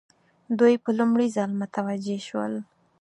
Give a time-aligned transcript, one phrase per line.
[0.59, 2.53] دوی په لومړي ځل متوجه شول.